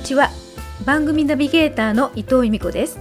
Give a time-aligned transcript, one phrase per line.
[0.00, 0.30] にちは。
[0.86, 2.98] 番組ナビゲーターの伊藤由美子です。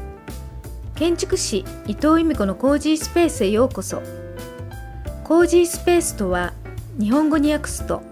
[0.95, 4.01] 建築士伊藤由美子のコージースペースへようこそ。
[5.23, 6.51] コージースペースとは
[6.99, 8.03] 日本語に訳すと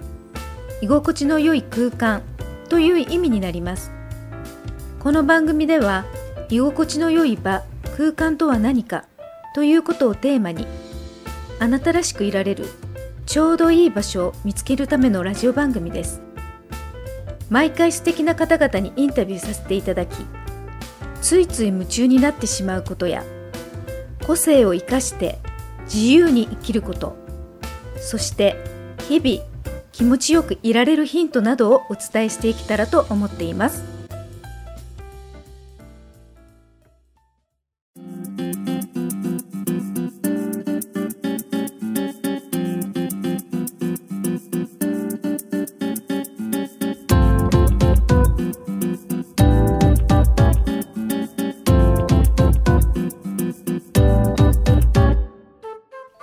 [0.81, 2.21] 居心地の良い空間
[2.69, 3.91] という意味になります。
[5.01, 6.05] この番組では
[6.47, 7.63] 居心地の良い場
[7.97, 9.03] 空間とは何か
[9.53, 10.65] ということをテーマに
[11.59, 12.69] あなたらしくいられる
[13.25, 16.26] ちょうどいい場所を見つけるためのラジオ番組です。
[17.49, 20.15] 毎回素敵な方々にインタビューさせていただき
[21.21, 23.23] ついつい夢中になってしまうことや
[24.25, 25.39] 個性を生かして
[25.85, 27.15] 自由に生きること
[27.97, 28.55] そして
[29.07, 29.57] 日々
[29.91, 33.96] 気持ちよくいられるヒントなどをお伝えしていけたらと思っています。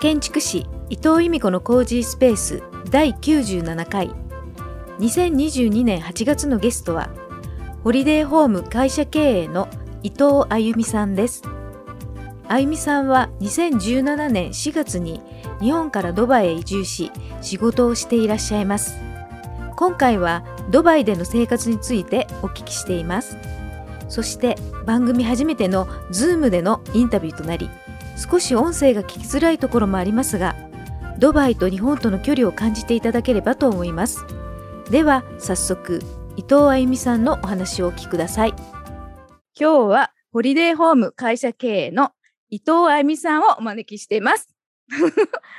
[0.04, 4.10] 建築士伊藤由美子のコージースペース第97回。
[4.98, 7.08] 2022年8月のゲストは
[7.82, 9.66] ホリデーホーム会社経営の
[10.02, 11.42] 伊藤あゆみさんです。
[12.48, 15.22] あゆみさんは2017年4月に
[15.62, 17.10] 日本からドバイへ移住し
[17.40, 18.98] 仕事をしていらっしゃいます。
[19.74, 23.38] 今回はドバイでの生活についてお聞きしています。
[24.10, 27.70] そして番組初めての Zoom でのインタビューとなり
[28.16, 30.56] 少し音声が聞きづらいところもありますが
[31.18, 34.24] ドバイと日本との距離を感じていただければと思います
[34.90, 36.00] では早速
[36.36, 38.54] 伊藤あゆみさんのお話をお聞きください
[39.58, 42.10] 今日はホリデーホーム会社経営の
[42.50, 44.54] 伊藤あゆみさんをお招きしています
[44.88, 44.98] よ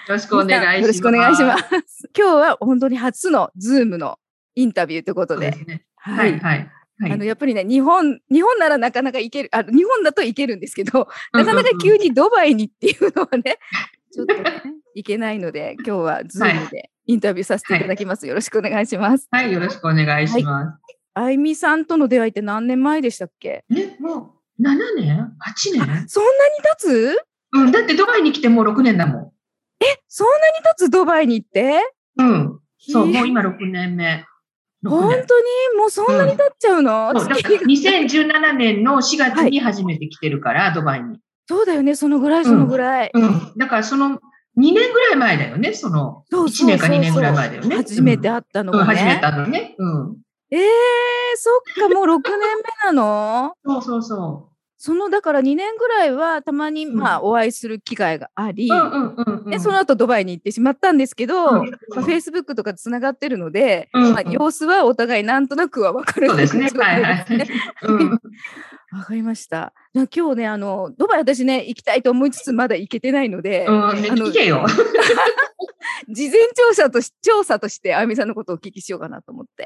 [0.09, 0.81] ろしくお願いします。
[0.81, 2.09] よろしくお願いします。
[2.15, 4.19] 今日は本当に初の Zoom の
[4.55, 5.51] インタビューということで。
[5.51, 6.71] でね、はい、はい、はい、
[7.03, 13.59] あのやっぱりね日本日本ならなかなか行けるあ日本だと行けるんですけどなかなか急にドバイにっていうのはね
[14.13, 14.43] ちょっとね
[14.95, 19.27] 行けないので今日は Zoom でインタビューさせていただきます、はい、よろしくお願いします。
[19.29, 23.65] はいよろしくお願いします、あゆみさんとの出会いって何年前でしたっけ？
[23.71, 25.33] えもう7年
[25.77, 26.07] ?8 年？
[26.07, 27.17] そんなに経つ？
[27.53, 29.31] うんだってドバイに来てもう6年だもん。
[29.81, 30.89] えそんなに経つ？
[30.89, 31.81] ドバイに行って？
[32.17, 32.59] うん。
[32.79, 34.25] そうもう今6年目
[34.83, 35.25] 本当に？
[35.77, 41.19] もうそんなに経っちゃうの、うん、2017年の4月に初めて来てるから、はい、ドバイに。
[41.47, 43.11] そうだよね、そのぐらい、そのぐらい。
[43.13, 43.23] うん。
[43.23, 44.17] うん、だからその2
[44.57, 47.75] 年ぐらい前だよね、その1年か2年ぐらい前だよね。
[47.75, 48.85] 初めて会ったのがね。
[48.85, 49.75] 初めて会ったのね。
[49.77, 50.17] うん。
[50.51, 50.65] ええー、
[51.35, 51.49] そ
[51.85, 52.39] っか、もう6年
[52.85, 53.53] 目なの？
[53.65, 54.54] そうそうそう。
[54.77, 58.69] そのだから2年ぐらいはたまにまあお会いする機会があり、
[59.49, 66.69] でその後ドバイに行ってしまったんですけど、フェイスブックとかつながってるので、うんうん、まあ、様子はお互いなんとなくは分かるそうですね。
[66.75, 67.25] はいはい。
[68.95, 69.73] わかりました。
[69.93, 74.65] じゃ今日ね、あの、ドバイ私ね、行きたいと思いつつまだ行けてないので、うん、あの、けよ。
[76.09, 79.65] 事前調査とし、調査として、あゆみさんのことをお聞きしようかなと思って。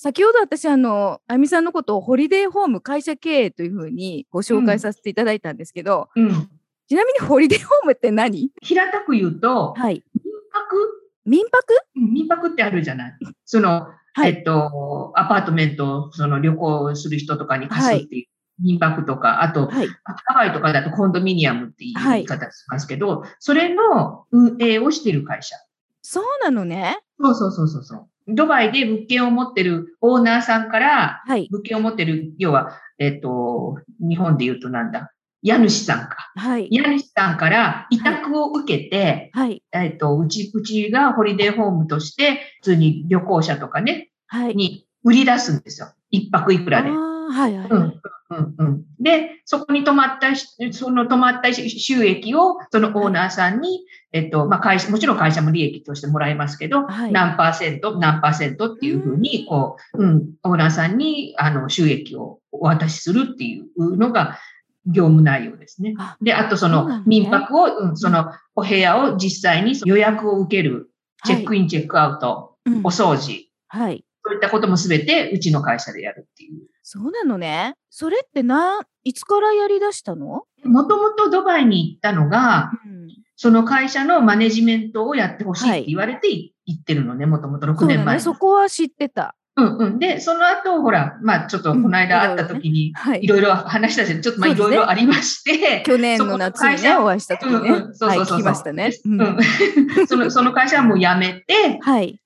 [0.00, 6.48] 先ほど私、あの、あみさんのことをホリデーホーム会社経営というふうにご紹介させていただいたんですけど、うん、
[6.88, 8.52] ちなみに ホリデーホームって何？
[8.62, 11.10] 平たく言うと、はい、民泊？
[11.26, 11.74] 民泊？
[11.96, 13.18] 民泊ってあるじゃない。
[13.44, 18.26] その、はい、えっと、アパートメント、その旅行する人とかに貸すっていう。
[18.60, 19.88] 民泊とか、あと、はい、
[20.26, 25.56] ハワイとかだとコンドミニアムっていう言い方しますけど、はい、それの運営をしている会社。
[26.02, 26.98] そうなのね。
[27.20, 28.08] そうそうそうそう。
[28.28, 35.12] ドバイで物件を持ってるオーナーさんから、はい、物件を持ってる、要は、えっ、と、日本で言うとなんだ、
[35.42, 36.30] 家主さんか。
[36.36, 36.68] はい。
[36.70, 39.62] 家主さんから委託を受けて、はい。
[39.72, 44.54] えっ、と、うち、うちがホリデーホームとして、普通に旅行者とかね、はい。
[44.54, 45.88] に売り出すんですよ。
[46.10, 46.90] 一泊いくらで。
[47.30, 48.00] はいはい、うん。
[48.30, 50.36] うんうん、で、そこに泊まった、
[50.72, 64.38] その泊まった収益を、そのオーナーさんに、えっと、まあ、会社、もちろん会社も利益としてもらえますけど、はい、何パーセント、何パーセントっていうふうに、こう、うん、オーナーさんに、あの、収益をお渡しするっていうのが、
[64.86, 65.94] 業務内容ですね。
[66.22, 70.90] で、あとその民泊を、うん、そのお部屋を実際に予約を受ける、
[71.24, 74.04] チェックイン、チェックアウト、お掃除、はい。
[74.24, 76.60] そういったこともすべてうちの会社でやるっていう。
[76.90, 77.74] そうなのね。
[77.90, 80.44] それってな、いつからやり出したの？
[80.64, 88.34] もともとドバイに行ったのが、うん、その会社のマネジメントをやってほしいって言われて行ってるのね、もともと6年前そ、ね。
[88.34, 89.34] そこは知ってた。
[89.56, 89.98] うんうん。
[89.98, 93.26] で、その後、ほら、まあちょっとこの間会った時に、い。
[93.26, 98.92] ろいろ話したし、ちょっとまあいろいろありまして、去年の夏にね、お会いした時ね、うんうん、そうそうそう、はい、聞きましたね。
[99.04, 99.38] うん、
[100.08, 102.18] その、 その会社はもう辞めて、はい。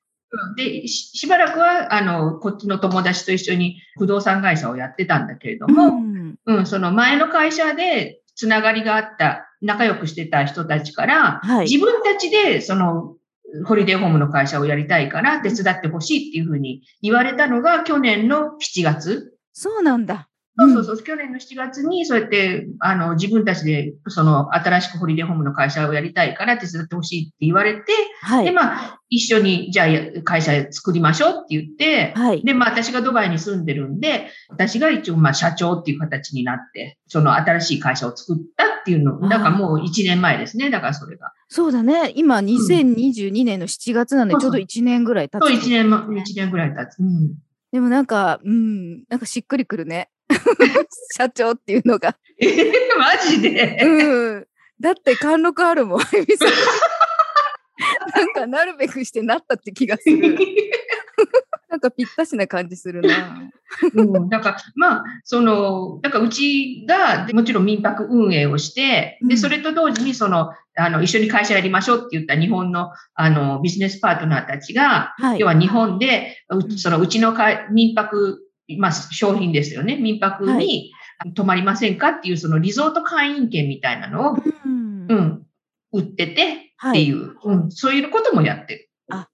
[0.57, 13.17] でし、しばらくは、あの、こっちの友達と一緒に不動産会社をやってたんだけれども、うん、うん、その前の会社でつながりがあった、仲良くしてた人たちから、はい、自分たちで、その、
[13.67, 19.37] ホリデーホームの会社をやりたいから手伝ってほしいっていうふうに言われたのが去年の7月。
[19.53, 20.29] そうなんだ。
[20.59, 27.81] そうそうそう、去年の7月に、そうやって、あの、自分たちで、その、新しくホリデーホームの会社をやりたいから手伝ってほしいって言われて、
[28.21, 41.33] はい、で、まあ、一緒に、じゃあ、会社作りましょうって言って、はい、で、まあ、私がドバイに住んでるんで、私が一応、まあ、社長っていう形になって、その、新しい会社を作ったっていうの、だからもう1年前ですね、だからそれが。
[41.49, 42.13] そうだね。
[42.15, 46.99] 今、2022年の7月なので、ちょうど1年ぐらい経つ、ね、そう、1年、1年ぐらい経つ。
[46.99, 47.35] うん。
[47.73, 50.11] でもなんか、うん、なんかしっくりくるね。
[51.17, 52.17] 社長っていうのが。
[52.41, 53.79] えー、マジで？
[53.83, 54.47] うん。
[54.81, 56.01] だって貫禄あるもん、
[58.15, 60.39] なんかなるべくしてなったって気がする。
[61.71, 63.51] なんかぴったしな感じするな。
[63.95, 76.37] うん、だから、まあ、その、だからうちが、もちろん民泊運営をして、で、それと同時に、その、あの、一緒に会社やりましょうって言った日本の、あの、ビジネスパートナーたちが、はい、要は日本で、
[76.77, 77.35] その、うちの
[77.71, 78.41] 民泊
[78.79, 79.97] まあ、商品ですよね。
[79.97, 80.93] 民泊に
[81.35, 85.47] 泊まりませんかっていう、そのリゾート会員権みたいなのを、うん、うん、
[85.93, 88.91] 売っててっていう、はい、うん、そういうこともやってる。
[89.11, 89.29] あ、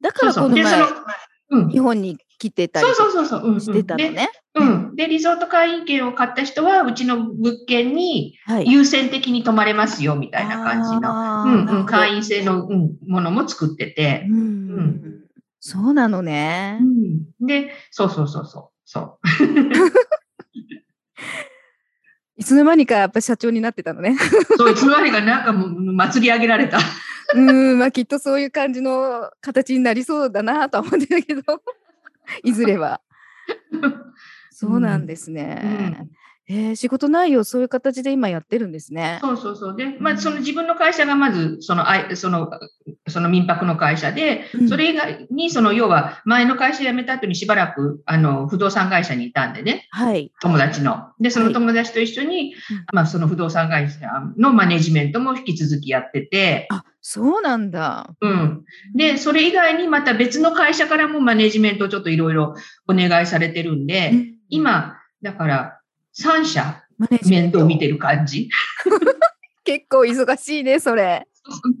[0.00, 1.04] だからこの前、そうそう
[1.52, 4.28] うん、日本に来てたりしてたのね。
[4.54, 4.96] うん。
[4.96, 8.36] で、リゾート会員権を買った人は、うちの物件に
[8.66, 14.42] 優先的に泊まれますよ、みたいな感じの、はい、うんうん、会員制の、うん、ものも作ってて、うん、う
[14.80, 15.20] ん
[15.60, 16.78] そうなのね。
[16.80, 18.69] うん、で、そうそうそうそう。
[18.90, 19.28] そう。
[22.36, 24.16] いつの間にかやっぱ社長になってたのね。
[24.56, 26.80] そう、いつの間にかなんかもう祭り上げられた。
[27.34, 31.42] うん、まあきっとそういう感じの形になりそうだなとは思ってたけど、
[32.42, 33.00] いずれは。
[34.50, 35.60] そうなんですね。
[35.62, 36.10] うん
[36.52, 39.20] えー、仕事内容、そういう形で今やってるんですね。
[39.22, 39.76] そうそうそう。
[39.76, 42.50] で、まあ、その自分の会社がまず、その、あその、
[43.06, 49.86] その民泊の会社で、それ以外に、その、要は、前の会社辞めた後にしばらく、あの、不動産会社にいたんでね。
[49.90, 50.32] はい。
[50.40, 51.12] 友達の。
[51.20, 52.54] で、その友達と一緒に、はい、
[52.94, 54.00] まあ、その不動産会社
[54.36, 56.66] のマネジメントも引き続きやってて。
[56.70, 58.10] あ、そうなんだ。
[58.20, 58.64] うん。
[58.96, 62.56] で、それ以外にまた別の会社からもマネジメントをちょっといろいろ
[62.88, 65.79] お願いされてるんで、うん、今、だから、
[66.18, 66.84] 3社
[67.26, 68.48] 面倒見てる感じ。
[69.64, 71.26] 結構忙しいね、それ。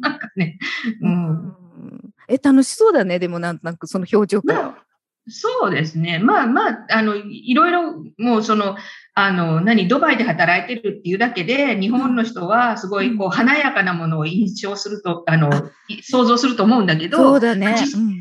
[0.00, 0.58] なんかね、
[1.02, 1.54] うん。
[2.28, 4.74] え、楽しそうだね、でもなんとなくその表情から。
[5.28, 6.18] そうですね。
[6.18, 8.76] まあまあ、あの、いろいろ、もうその、
[9.24, 15.50] あの、何、ドバイで働いてるっていうだけで、日本の人はすごい、こう、華やかなものを印象すると、あの、
[16.02, 17.76] 想像すると思うんだけど、そうだね。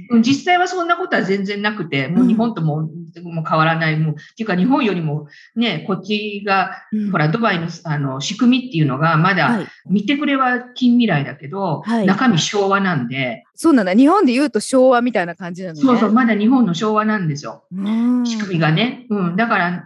[0.09, 2.81] うん、実際はそんなことは全然なくて、もう日本とも、
[3.23, 6.71] もう変わらない、もう、っていうか日本よりも、ね、こっちが、
[7.11, 13.43] ほら、ドバイの、あの、仕組みっていうのが、まだ、見てくれは近未来だけど、はい、中身昭和なんで。
[13.55, 13.93] そうなんだ。
[13.93, 15.81] 日本で言うと昭和みたいな感じなのね。
[15.81, 17.63] そうそう、まだ日本の昭和なんですよ。
[18.25, 19.05] 仕組みがね。
[19.09, 19.35] うん。
[19.35, 19.85] だから、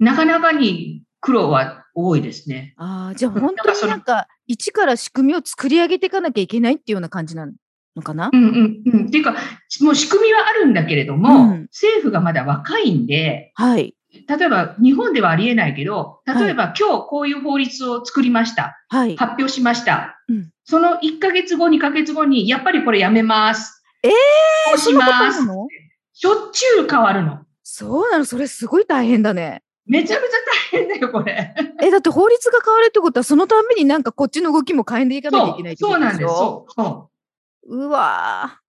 [0.00, 2.74] なかなかに苦労は多いですね。
[2.76, 8.30] ああ、じゃあ本当になんか、一から仕組みを作り上げていかなきゃいけないっていうような感じなのかな？
[8.32, 9.06] うんうんうん。
[9.08, 9.36] っていうか、
[9.82, 13.94] もう仕組みはあるんだけれども、うん、政府がまだ若いんで、はい。
[14.26, 18.76] 例えば、日本ではありえないけど、例えば、はい、今日こういう法律を作りました。
[18.88, 19.16] はい。
[19.16, 20.20] 発表しました。
[20.28, 23.84] うん、その1ヶ月後、2ヶ月後に、やっぱりこれやめます。
[24.02, 25.42] ええー、そうします。
[26.12, 27.44] しょっちゅう変わるの。
[27.62, 29.62] そうなのそれすごい大変だね。
[29.86, 30.36] めちゃめちゃ
[30.72, 31.54] 大変だよ、これ。
[31.82, 36.66] え、だって法律が変わるってことは、そのためになんかこっちの動きも変えていかなきゃいけないってことそうなんですよ。
[36.68, 37.10] そ
[37.66, 37.76] う。
[37.76, 38.60] うわ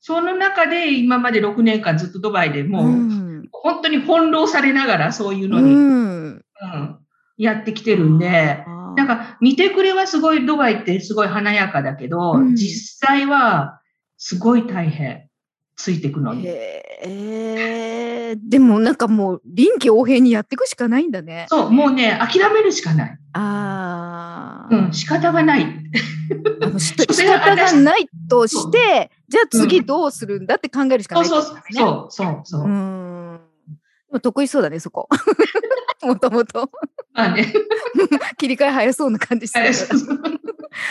[0.00, 6.98] その中で今まで6年間ずっとドバイでもう、うん、本当に翻弄されながらそういうのに、うん、うん、
[7.36, 8.64] やってきてるんで、
[8.96, 13.80] なんか見てくれはすごいドバイってすごい華やかだけど、うん、実際は
[14.16, 15.28] すごい大変。
[15.76, 16.46] ついていくのに。
[16.46, 21.46] えー、でもなんかもう臨機応変にやっていくしかないんだね。
[21.48, 23.18] そう、もうね、諦めるしかない。
[23.32, 24.74] ああ。
[24.74, 25.66] うん、仕方がない。
[26.78, 32.62] 仕方がないとして、じゃあ次どうするんだって考えるしかない、ね、そうそうそうそうそう。
[32.62, 33.40] うん。
[34.20, 35.08] 得意そうだね、そこ。
[36.02, 36.70] もともと。
[37.14, 37.52] あね。
[38.38, 39.72] 切り替え早そうな感じしてる。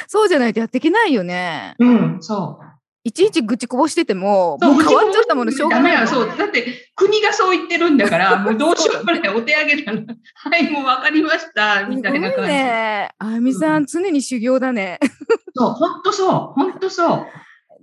[0.07, 1.75] そうじゃないとやっていけないよね。
[1.79, 2.65] うん、そう。
[3.03, 6.07] いちいち愚痴こぼしてても、もう変わっちゃったものしょうがない。
[6.07, 6.37] そう。
[6.37, 9.29] だって、国がそう言ってるんだから、もうどうしようもない。
[9.29, 10.01] お手上げだな。
[10.35, 11.87] はい、もうわかりました。
[11.87, 12.51] みたいな感じ。
[12.51, 14.99] ねあみさん、うん、常に修行だね。
[15.55, 16.29] そう、ほんとそう。
[16.29, 17.27] ほんとそう。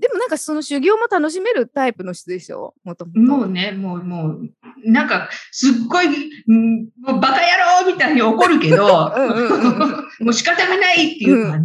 [0.00, 2.75] でもなんかその修行も楽しめるタイプの人でしょ？
[2.85, 4.50] もともうね、もう、もう、
[4.85, 8.87] なんか、すっごい、んもうバカ野郎みたいに怒るけど、
[10.21, 11.64] もう仕方がないっていう感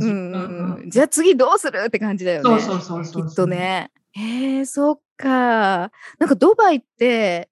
[0.83, 0.89] じ。
[0.89, 2.43] じゃあ次どうするって感じだよね。
[2.43, 3.91] そうそうそうそうきっとね。
[4.11, 5.91] へえ、そっか。
[6.19, 7.49] なんかドバイって、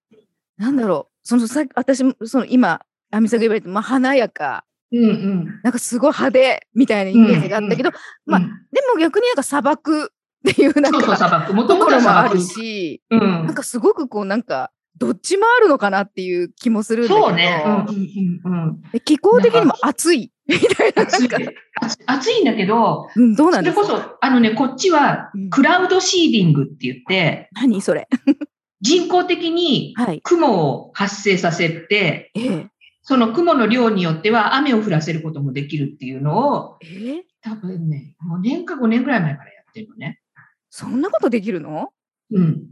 [0.58, 4.64] なんだろう、そのさ私、その今、アミさんが言われて、まあ華やか。
[4.92, 8.40] うんうん、なんかすごい派手みたいなイメージがあったけど、うんうん、まあ、
[8.72, 10.12] でも逆になんか砂漠
[10.50, 17.26] っていうなんかともともあるし、うん、なんかすごくこうなんかどっちもあるのかなっていう気もするんだけど。
[17.26, 20.32] そうね、うんうんうん、気候的にも暑い？
[20.46, 21.28] みたいな暑い。
[22.06, 23.84] 暑いんだけど、うん、どうなんですか？
[23.84, 28.08] それこそあのねこっちはクラウドシーディングって言って、うん、何それ？
[28.80, 29.94] 人工的に
[30.24, 32.66] 雲を発生させて、はいええ。
[33.04, 40.20] その雲の量によっては雨を降らせることもできるっていうのを、え多分ね、もう年か5年ぐらい前からやってるのね。
[40.74, 41.90] そんなことできるの？
[42.32, 42.62] うん。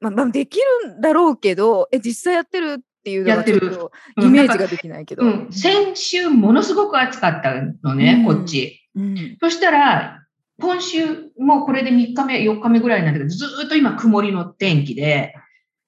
[0.00, 5.22] まあ、まあ、できるんだろうけど、え、実際やってるっていうのがちょっとイメージができないけど。
[5.22, 7.54] うん、先週ものすごく暑かった
[7.84, 8.82] のね、うん、こっち。
[8.96, 10.24] うん、そしたら、
[10.60, 15.36] 今週もうこれで3日目、4日目ぐらいなんだけど、ずっと今曇りの天気で、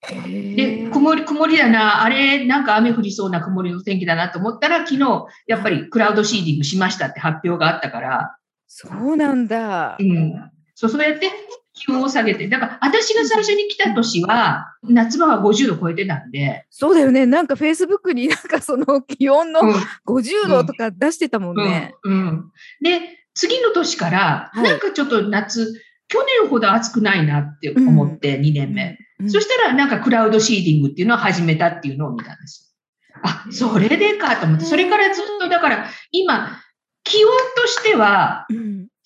[0.08, 8.36] で、曇り、曇りだな、あれ、なんか雨降りそうな曇りの天気だなと思ったら、昨日、やっぱりクラウドシーディングしましたって発表があったから。
[8.68, 9.96] そうなんだ。
[9.98, 10.50] うん。
[10.80, 11.30] そう、そうやって
[11.74, 12.48] 気温を下げて。
[12.48, 16.64] だから、私が最初に来た年は、夏場は50度超えてたんで。
[16.70, 17.26] そうだよね。
[17.26, 19.60] なんかフェイスブックになんかその気温の
[20.06, 21.94] 50度とか出してたもんね。
[22.02, 22.12] うん。
[22.12, 23.00] うんうん、で、
[23.34, 25.70] 次の年から、なんかちょっと夏、
[26.08, 28.96] 去年ほど暑くないなって思って、2年目。
[29.20, 32.74] うん、そしたらなんかクラウドシーディングっていうのを始めたっていうのを見たんです。
[33.22, 36.58] あ、それでかと思って、それからずっとだから今、
[37.04, 38.46] 気温としては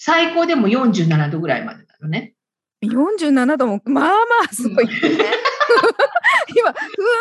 [0.07, 2.35] 最高でも47度ぐらいまでなのね。
[2.85, 4.13] 47度もまあま
[4.51, 4.93] あすごい、ね。
[6.55, 6.75] 今、ふわー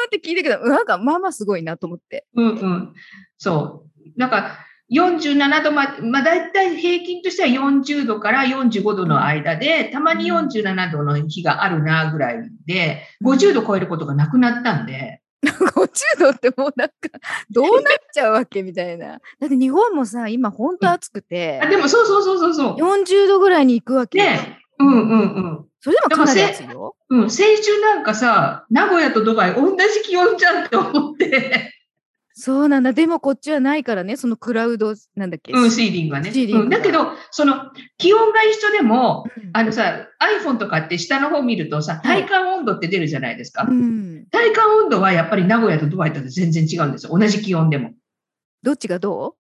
[0.08, 2.26] って聞いたけど、なんかまあまあすごいなと思って。
[2.36, 2.94] うんうん。
[3.38, 4.20] そう。
[4.20, 4.58] なんか、
[4.92, 15.23] 47度まで、まあ大体平均としては40度から45度の間で、たまに47度の日があるなぐらいで、50度超えることがなくなったんで。
[15.52, 16.94] 50度ってもうなんか、
[17.50, 19.08] どうなっちゃうわけみたいな。
[19.08, 21.60] だって日本もさ、今本当暑くて。
[21.62, 22.76] あでもそうそうそうそうそう。
[22.76, 24.20] 40度ぐらいに行くわけ。
[24.20, 24.60] ね。
[24.80, 25.66] うんうんうん。
[25.80, 26.96] それでもかなり暑いよ。
[27.10, 27.30] うん。
[27.30, 31.73] 先週なんかさ、名古屋とドバイ同じ気温じゃんって思って。
[32.36, 32.94] そうなんだ。
[32.94, 35.54] でもこっちはないからね、そのクラウド、なんだっけ？
[35.54, 36.34] うん、シーリングはね。
[36.34, 43.68] シーリング、うん、だけど、その、気温が一緒でも、うん、あのさ、iPhone とかって下の方見るとさ、体感温度って出るじゃないですか。
[43.70, 47.18] うん、体感温度はやっぱり名古屋とドバイと全然違うんですよ。
[47.18, 47.92] 同じ気温でも。
[48.64, 49.36] どっちがど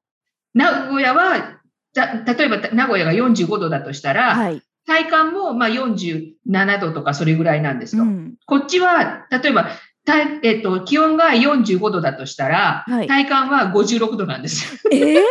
[0.53, 0.57] う？
[0.57, 1.59] 名古屋は、
[1.95, 8.05] 例えば名古屋が45度だとしたら、はい、体感もまあ47度とかそれぐらいなんですよ。
[8.45, 9.69] こっちは、例えば
[10.05, 14.79] 体えっと、気温が45度だとしたら、はい、体感は56度なんですよ。
[14.91, 15.21] えー、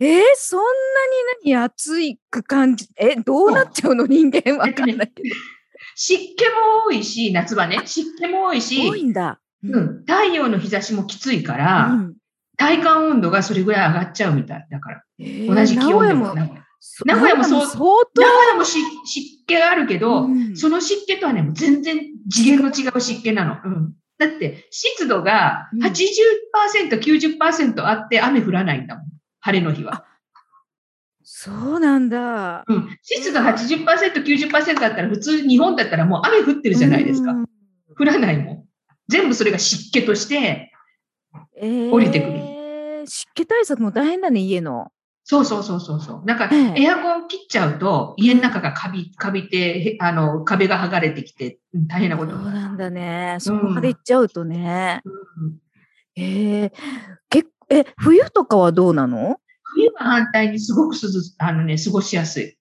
[0.00, 0.64] えー、そんな
[1.44, 4.06] に何暑いく感じ、え、どうなっちゃうの？
[4.06, 5.34] 人間わかんないけど。
[5.94, 12.14] 湿気も多いし、夏場ね、湿気も多いし、多いんだ、うん、太陽の日差しもきついから、うん、
[12.56, 14.66] 体感温度がそれぐらい上がっちゃうみたい。
[14.70, 16.34] だから、えー、同じ気温でも。
[17.04, 18.80] 名古屋もそう、相当名古屋も湿
[19.52, 23.56] 気があるけど、うん、その湿気とはね、全然次元の違う湿気なの。
[23.64, 27.00] うん、だって、湿度が80%、うん、
[27.38, 29.04] 90%あって雨降らないんだもん。
[29.40, 30.06] 晴れの日は。
[31.22, 32.64] そうなんだ。
[32.66, 32.98] うん。
[33.02, 37.32] 湿度80%、90%あったら、普通日本だったらもう雨降ってるじゃないですか。
[37.32, 37.46] うん、
[37.98, 38.64] 降らないもん。
[39.08, 40.72] 全部それが湿気として
[41.60, 42.32] 降りてくる。
[42.32, 44.92] えー、湿気対策も大変だね、家の。
[45.24, 46.26] そうそうそうそうそう。
[46.26, 53.36] なんか、エアコン切っちゃうと、家の中がカビ、カビて、あの、壁が剥がれてきて、大変なことそうなんだね。
[53.38, 55.00] そこまで行っちゃうとね。
[55.04, 55.10] う
[55.46, 56.72] ん、えー、
[57.30, 59.38] けえ、冬とかはどうなの？
[59.74, 62.56] 冬は反対にすごく涼あのね、過ごしやすい。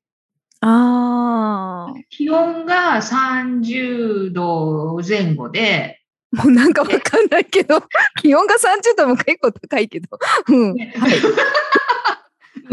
[0.62, 1.94] ああ。
[2.12, 6.02] 気温が30度前後で、
[6.32, 7.84] もうなんかわかんないけど、
[8.22, 10.08] 気温が30度も結構高いけど。
[10.48, 10.78] うん。
[10.78, 10.90] はい。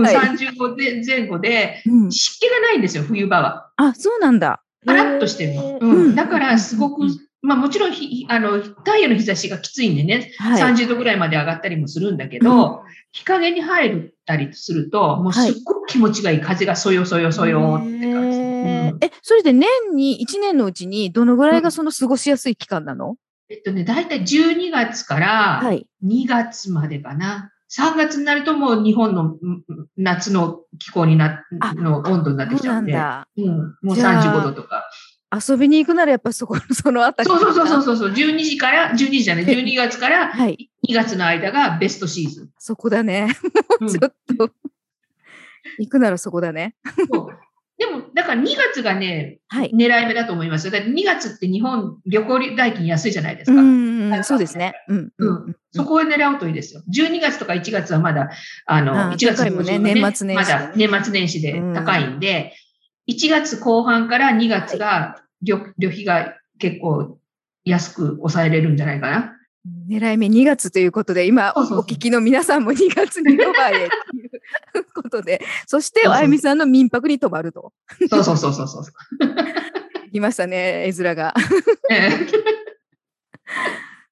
[0.02, 3.70] 30度前後で、湿気がないんですよ、冬場は。
[3.76, 4.62] あ、そうなんだ。
[4.86, 5.78] パラッとしてるの。
[5.80, 6.14] うん。
[6.14, 7.02] だからすごく、
[7.42, 7.92] まあもちろん
[8.28, 16.40] あの、太陽の日差しがきついんでね、はい、30度ぐらいまで上がったりもするんだけど、日陰に入ったりすると、もうすっごく気持ちがいい。
[16.40, 18.38] 風がそよそよそよって感じ。
[19.06, 23.16] え、それで年に、1年のうちにどのぐらいがその過ごしやすい期間なの、
[23.50, 25.62] えっとね、だいたい12月から
[26.04, 27.50] 2月までかな。
[27.70, 29.36] 3月になるともう日本の
[29.96, 34.84] 夏の気候になの温度になってきちゃうんで、うん、もう35度とか。
[35.30, 37.28] 遊びに行くならやっぱそこ、そのあたり。
[37.28, 40.56] そうそうそうそうそう、12時から、12時じゃない、12月から2
[40.94, 42.50] 月の間がベストシーズン。
[42.58, 43.36] そこだね。
[43.78, 44.50] もう ちょっと、
[45.78, 46.76] 行くならそこだね。
[47.12, 47.47] そう
[47.78, 50.72] でも、だから2月がね、はい、狙い目だと思いますよ。
[50.72, 53.60] だって2月って日本旅行代金安いじゃないですか。
[53.60, 54.74] うんそうですね。
[54.88, 55.12] うん。
[55.16, 55.56] うん。
[55.72, 56.82] そこを狙うといいですよ。
[56.92, 58.30] 12月とか1月はまだ、
[58.66, 62.52] あの、あ1月もね、年末年始、まだ年末年始で高いんで、
[63.06, 67.18] うん、1月後半から2月が旅、旅費が結構
[67.64, 69.34] 安く抑えれるんじゃないかな。
[69.88, 73.88] 狙い目2月ということで、今お聞きの皆さんも2月にドバイへ
[74.94, 77.72] ことで、そしてあゆみさんの民泊に泊まると。
[78.10, 78.84] そうそうそうそうそう。
[80.12, 81.34] いましたね、絵面が。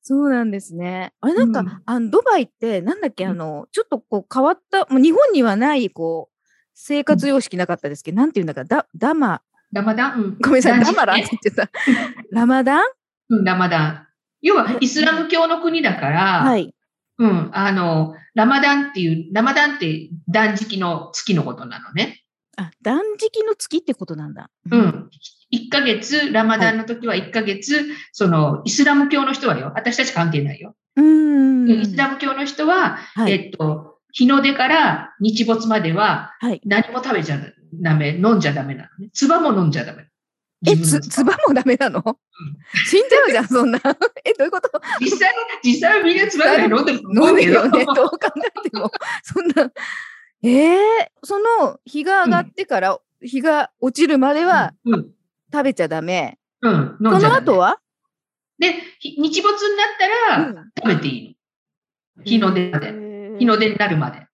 [0.03, 1.13] そうなんですね。
[1.21, 6.37] あれなんか、うん、あのドバイってなんだっけ、あの、ちょっとこう変わった、もう日本にはないこう
[6.75, 9.43] 生活様式なかったですけど、うん、なんていうんだか、ダダマ。
[9.73, 11.69] ラマダン、うん、ごめんなさい、ダマラって言ってた。
[12.31, 12.85] ラマダン？
[13.31, 14.07] うん、ラマダン。
[14.43, 16.73] 要はイスラム教の国だから、はい。
[17.19, 22.23] うん、あの、ラマダンっていう、ラマダンって断食の月のことなのね。
[22.57, 24.51] あ、断食の月ってことなんだ。
[24.71, 25.11] うん。
[25.53, 29.73] 1ヶ月、ラマダンの時は1ヶ月、はい、その、イスラム教の人はよ。
[29.75, 30.75] 私たち関係ないよ。
[30.97, 31.71] うん。
[31.71, 36.33] イスラム教の人は、はい、えっと、日の出から日没までは、
[36.65, 37.39] 何も食べちゃ
[37.75, 39.11] ダメ、飲んじゃダメなのね。
[39.13, 40.09] 唾も飲んじゃダメ。
[40.65, 42.17] え、つ、つばもダメなの、うん、
[42.87, 43.79] 死んじゃうじゃん、 そんな。
[44.25, 44.71] え、どういうこと？
[45.01, 47.85] 実際、実際はみんなつば飲んでる飲んでるよね。
[47.95, 48.19] どう考
[48.65, 48.91] えても。
[49.23, 49.71] そんな。
[50.43, 54.73] ええー、その日が上がってから、うん、日が落ちるまでは、
[55.53, 56.39] 食べちゃダメ。
[56.63, 56.97] うん。
[57.01, 57.79] その後は？
[58.59, 61.37] で、日没になったら、食べていい
[62.17, 62.25] の。
[62.25, 63.39] 日の出まで。
[63.39, 64.27] 日の出になるまで。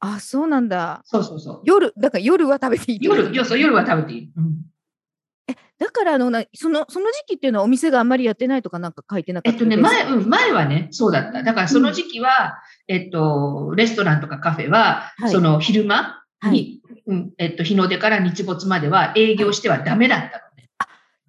[0.00, 1.02] あ、そうなんだ。
[1.04, 1.60] そうそうそう。
[1.64, 4.32] 夜、だから夜は食べていい夜、夜は食べていい。
[4.34, 4.71] うん
[5.82, 9.56] だからあのなそのその時期っていうのはお店があんまりやってないとかなんか書いてなかった？
[9.56, 11.42] えっとね前、うん、前はねそうだった。
[11.42, 20.70] だからその時期は、うん、えっとレストランとかカフェは、はい、その昼間に、はい、うんえっと、日の出から日没までは営業してはダメだったのね。
[20.78, 20.86] あ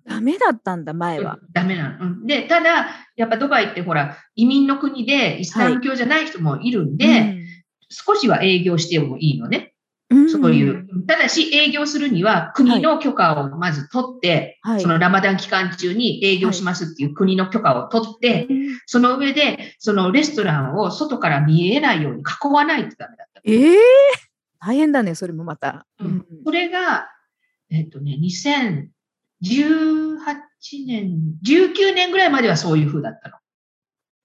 [0.07, 1.39] ダメだったんだ前は。
[1.41, 2.27] うん、ダメなの、うん。
[2.27, 7.39] でただやっぱドバイってほら移民の国でイスラム教じゃない人もいるんで、はい、
[7.89, 9.72] 少しは営業してもいいのね。
[10.29, 10.87] そういう。
[11.07, 18.47] ただし、営業するには国の許可をまず取って、はい、そのラマダン期間中に営業しますっていう国の許可を取って、はい、
[18.85, 23.41] その上で、そのレストランを外から見えないように囲わないとダメだった。
[23.43, 23.77] ええー、
[24.59, 25.85] 大変だね、それもまた。
[25.99, 27.07] うん、それが、
[27.69, 28.87] えっとね、2018
[30.87, 33.37] 年、19年ぐらいまではそういう風だったの。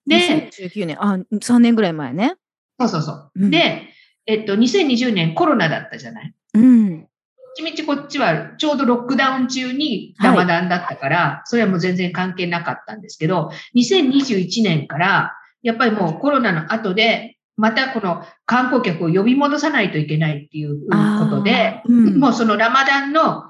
[0.07, 2.35] で、19年、あ、3年ぐらい前ね。
[2.81, 3.31] そうそうそう。
[3.35, 3.89] うん、で、
[4.29, 6.35] えっと、2020年コロナだったじゃない？
[6.55, 7.09] うん。
[7.57, 23.45] ちみちこっちはちょうどロックダウン中にラマダンだったから、はい、それはもう全然関係なかったんですけど、2021年から、やっぱりもうコロナの後で、またこの観光客を呼び戻さないといけないっていうことで、うん、もうそのラマダンの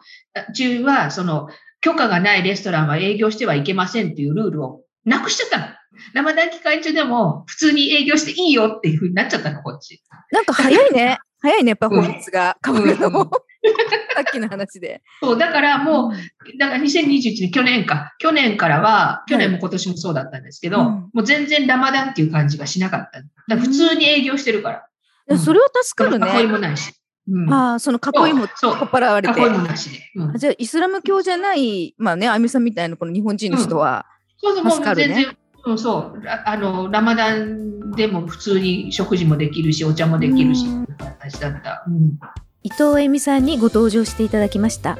[0.54, 1.48] 中は、その
[1.80, 5.66] 許可がないレストランは営業してはいけませんっていうルールをなくしちゃったの。
[6.14, 10.02] ラマダン期間中でも普通に営業していいよっていうふうになっちゃったの、こっち。
[10.30, 11.18] なんか早いね。
[11.40, 13.30] 早いね、パフォーマンスが変わるのも。
[14.14, 15.02] さっきの話で。
[15.20, 18.14] そう、だからもう、だから2021年、去年か。
[18.18, 23.22] 去年からは、去年も今年もそうだったんですけど、はい、もう全然ラマダンっていう感じがしなかった。
[23.54, 24.86] だ普通に営業してるから。
[25.28, 26.40] うん、それは助かるね。
[26.40, 26.92] 囲いもないし。
[27.30, 29.40] うん、ああ、その囲いも取っ払われて。
[29.40, 29.98] 囲いもなしで。
[30.16, 34.06] うん、じゃあ、イスラム教じゃない、まあね、あみさんみたいなこの日本人の人は、
[34.38, 35.36] そうそう、もう全然
[35.68, 40.64] そうそう、あのラマダンでも普通に食事もできるし、お茶もできるし、
[40.98, 42.18] 形だった、うん、
[42.62, 44.98] 伊藤恵美さんにご登場していただきました。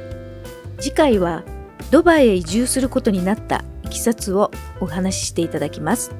[0.79, 1.43] 次回は
[1.91, 6.11] ドバイへ移住することになったいきさつをお話ししていただきます。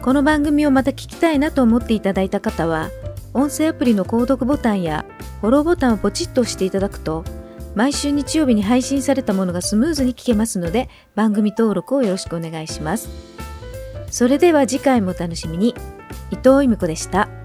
[0.00, 2.90] この番組をまた聞きたいなと思っていただいた方は、
[3.34, 5.04] 音声アプリの購読ボタンや
[5.40, 7.24] フォローボタンをポチッと押していただくと、
[7.78, 13.08] 毎週日曜日に配信されたものがスムーズに聞けますので番組登録をよろしくお願いします。
[14.10, 15.76] それでは次回もお楽しみに。
[16.32, 17.37] 伊藤由美子でした。